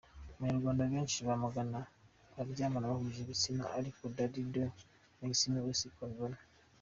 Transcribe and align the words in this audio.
Abanyarwanda 0.35 0.83
benshi 0.93 1.17
bamagana 1.27 1.79
abaryamana 2.39 2.91
bahuje 2.91 3.19
ibitsina 3.21 3.63
ariko 3.77 4.01
Dady 4.15 4.41
de 4.53 4.63
Maximo 5.19 5.57
we 5.65 5.73
si 5.79 5.87
ko 5.95 5.99
abibona. 6.07 6.37